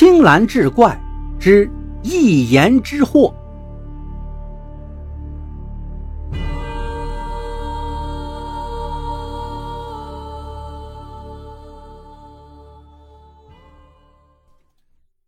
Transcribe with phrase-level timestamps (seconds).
[0.00, 0.98] 青蓝志怪
[1.38, 1.70] 之
[2.02, 3.34] 一言之祸。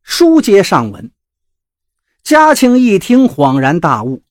[0.03, 1.13] 书接上文，
[2.23, 4.23] 嘉庆一听，恍然大悟：“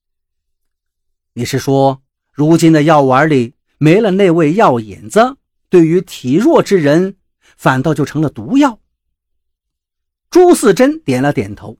[1.33, 2.01] 你是说，
[2.31, 5.37] 如今的药丸里没了那味药引子，
[5.69, 7.17] 对于体弱之人，
[7.55, 8.79] 反倒就成了毒药？”
[10.32, 11.78] 朱四珍点了点头。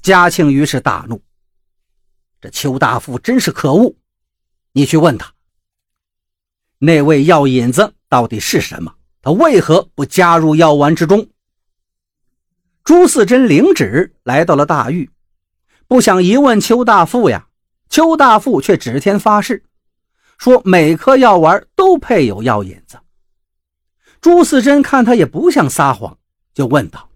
[0.00, 1.20] 嘉庆于是大怒
[2.40, 3.94] ：“这邱大富真是可恶！
[4.72, 5.32] 你去问他，
[6.78, 8.94] 那味药引子到底是什么？
[9.20, 11.28] 他为何不加入药丸之中？”
[12.84, 15.10] 朱四珍领旨来到了大狱，
[15.88, 17.48] 不想一问邱大富呀，
[17.88, 19.64] 邱大富却指天发誓，
[20.38, 22.98] 说每颗药丸都配有药引子。
[24.20, 26.16] 朱四珍看他也不像撒谎，
[26.54, 27.08] 就问道：“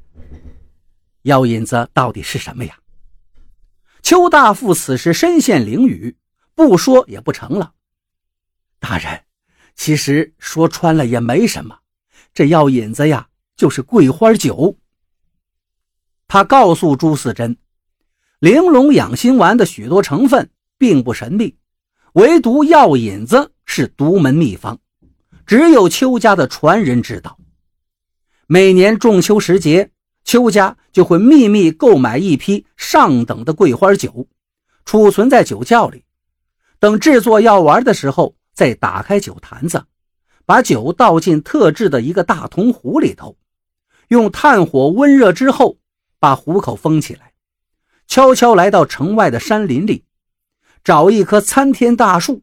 [1.27, 2.79] 药引子到底是什么呀？”
[4.01, 6.15] 邱大富此时身陷囹圄，
[6.55, 7.73] 不说也不成了。
[8.79, 9.25] 大人，
[9.75, 11.77] 其实说穿了也没什么，
[12.33, 14.79] 这药引子呀，就是桂花酒。
[16.29, 17.57] 他告诉朱四珍，
[18.39, 20.49] 玲珑养心丸的许多成分
[20.79, 21.57] 并不神秘，
[22.13, 24.79] 唯独药引子是独门秘方，
[25.47, 27.37] 只有邱家的传人知道。
[28.47, 29.91] 每年中秋时节，
[30.27, 34.29] 邱家就会秘密购买一批上等的桂花酒，
[34.85, 36.05] 储存在酒窖里，
[36.79, 39.85] 等制作药丸的时候，再打开酒坛子，
[40.45, 43.39] 把酒倒进特制的一个大铜壶里头，
[44.09, 45.79] 用炭火温热之后。
[46.19, 47.35] 把壶口封起来，
[48.09, 50.07] 悄悄来到城外的山林里，
[50.83, 52.43] 找一棵参天大树，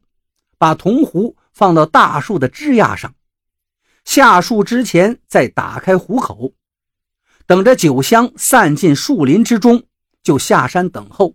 [0.58, 3.12] 把铜壶放到大树的枝桠上，
[4.04, 6.52] 下树之前再打开壶口，
[7.46, 9.82] 等着酒香散进树林之中，
[10.22, 11.34] 就下山等候。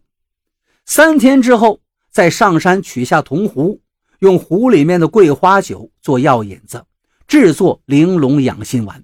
[0.86, 3.82] 三天之后，再上山取下铜壶，
[4.20, 6.84] 用壶里面的桂花酒做药引子，
[7.28, 9.04] 制作玲珑养心丸。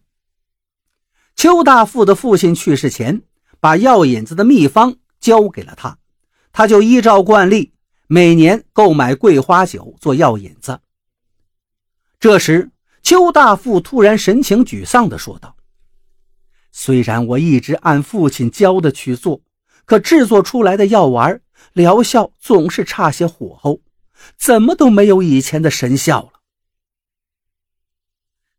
[1.36, 3.22] 邱大富的父亲去世前，
[3.60, 5.98] 把药引子的秘方交给了他，
[6.52, 7.74] 他就依照惯例，
[8.08, 10.80] 每年购买桂花酒做药引子。
[12.20, 12.72] 这时，
[13.04, 15.55] 邱大富突然神情沮丧地说道
[16.78, 19.40] ：“虽然我一直按父亲教的去做，
[19.86, 21.42] 可制作出来的药丸
[21.72, 23.80] 疗效总是差些火候，
[24.38, 26.42] 怎么都没有以前的神效了。”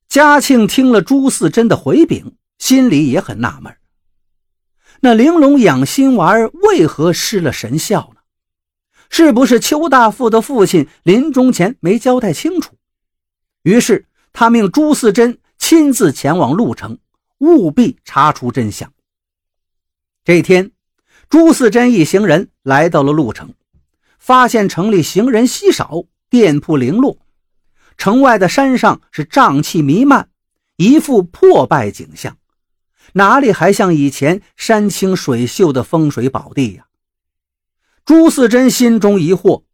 [0.08, 2.36] 嘉庆听了朱四珍的回禀。
[2.58, 3.76] 心里也很纳闷，
[5.00, 8.22] 那玲珑养心丸为何失了神效呢？
[9.10, 12.74] 是不是邱大富的父亲临终前没交代清楚？
[13.62, 16.98] 于是他命朱四珍亲自前往鹿城，
[17.38, 18.92] 务必查出真相。
[20.24, 20.72] 这天，
[21.28, 23.54] 朱四珍一行人来到了鹿城，
[24.18, 27.18] 发现城里行人稀少，店铺零落，
[27.96, 30.30] 城外的山上是瘴气弥漫，
[30.76, 32.36] 一副破败景象。
[33.12, 36.86] 哪里还像以前山清水秀的风水宝地呀？
[38.04, 39.64] 朱四珍心中疑惑：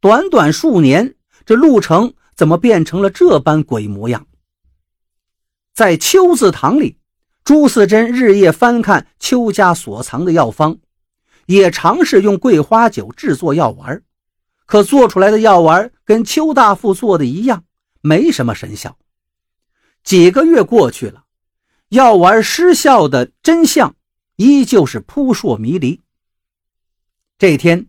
[0.00, 4.26] 短短数年，这鹿城怎么变成了这般鬼模样？
[5.74, 6.98] 在秋字堂里，
[7.46, 10.78] 朱四珍日夜翻看邱家所藏的药方，
[11.46, 14.02] 也尝试用桂花酒制作药丸，
[14.66, 17.62] 可做出来的药丸跟邱大富做的一样，
[18.00, 18.98] 没什么神效。
[20.02, 21.22] 几个月过去了。
[21.90, 23.94] 药丸失效的真相
[24.34, 26.02] 依旧是扑朔迷离。
[27.38, 27.86] 这天，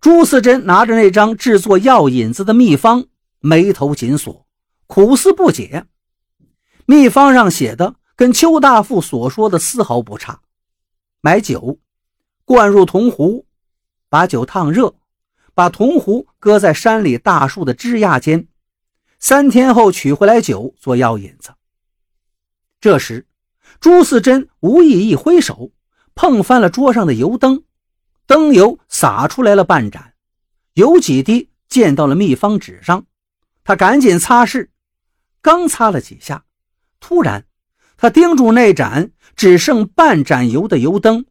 [0.00, 3.06] 朱四珍拿着那张制作药引子的秘方，
[3.40, 4.46] 眉头紧锁，
[4.86, 5.86] 苦思不解。
[6.86, 10.42] 秘方上写的跟邱大富所说的丝毫不差：
[11.22, 11.78] 买酒，
[12.44, 13.46] 灌入铜壶，
[14.10, 14.94] 把酒烫热，
[15.54, 18.46] 把铜壶搁在山里大树的枝桠间，
[19.18, 21.54] 三天后取回来酒做药引子。
[22.78, 23.26] 这时。
[23.80, 25.70] 朱四珍无意一挥手，
[26.14, 27.64] 碰翻了桌上的油灯，
[28.26, 30.12] 灯油洒出来了半盏，
[30.74, 33.06] 有几滴溅到了秘方纸上。
[33.64, 34.68] 他赶紧擦拭，
[35.40, 36.44] 刚擦了几下，
[36.98, 37.46] 突然
[38.00, 41.26] 他盯住那盏只剩半盏油的油灯，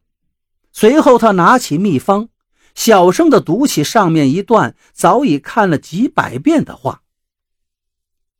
[0.70, 2.28] 随后他拿起秘方，
[2.76, 7.02] 小声地读起上面一段早已看了几百遍的话。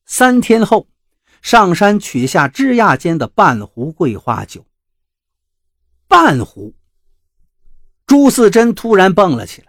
[0.07, 0.87] 三天后。
[1.43, 4.67] 上山取下枝桠间的半壶桂花酒。
[6.07, 6.75] 半壶。
[8.07, 9.69] 朱四珍突然蹦了起来。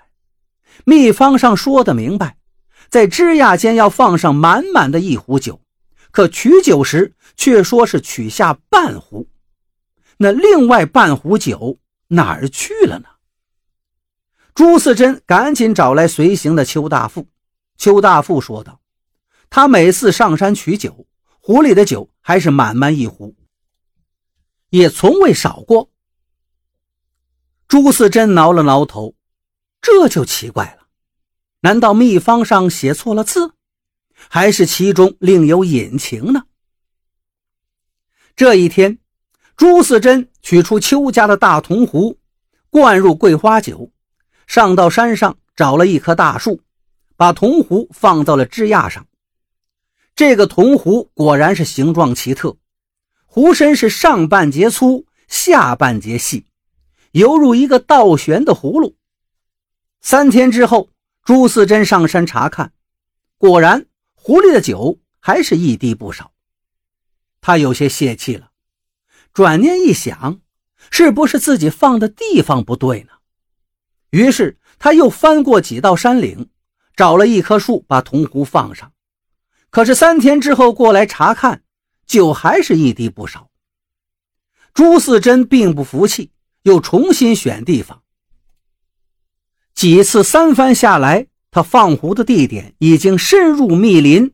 [0.83, 2.35] 秘方上说的明白，
[2.89, 5.61] 在枝桠间要放上满满的一壶酒，
[6.11, 9.27] 可取酒时却说是取下半壶。
[10.17, 13.07] 那另外半壶酒哪儿去了呢？
[14.53, 17.27] 朱四珍赶紧找来随行的邱大富。
[17.77, 18.81] 邱大富说道
[19.49, 21.07] ：“他每次上山取酒，
[21.39, 23.35] 壶里的酒还是满满一壶，
[24.69, 25.89] 也从未少过。”
[27.67, 29.15] 朱四珍挠了挠头，
[29.81, 30.87] 这就奇怪了。
[31.61, 33.53] 难道秘方上写错了字，
[34.29, 36.43] 还是其中另有隐情呢？
[38.35, 38.99] 这一天，
[39.55, 42.17] 朱四珍取出邱家的大铜壶，
[42.69, 43.91] 灌入桂花酒，
[44.47, 46.61] 上到山上找了一棵大树，
[47.15, 49.07] 把铜壶放到了枝桠上。
[50.15, 52.57] 这个铜壶果然是形状奇特，
[53.25, 56.45] 壶身是上半截粗，下半截细，
[57.11, 58.95] 犹如一个倒悬的葫芦。
[60.01, 60.89] 三天之后。
[61.23, 62.73] 朱四珍上山查看，
[63.37, 63.85] 果然
[64.23, 66.31] 狐狸的酒还是一滴不少。
[67.41, 68.51] 他有些泄气了，
[69.33, 70.39] 转念一想，
[70.91, 73.13] 是不是自己放的地方不对呢？
[74.11, 76.51] 于是他又翻过几道山岭，
[76.95, 78.93] 找了一棵树，把铜壶放上。
[79.71, 81.63] 可是三天之后过来查看，
[82.05, 83.49] 酒还是一滴不少。
[84.75, 86.31] 朱四珍并不服气，
[86.61, 88.03] 又重新选地方。
[89.73, 94.31] 几次三番下来，他放壶的地点已经深入密林，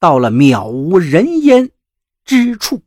[0.00, 1.70] 到了渺无人烟
[2.24, 2.80] 之处。